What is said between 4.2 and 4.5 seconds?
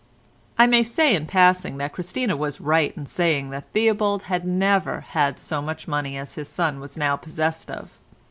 had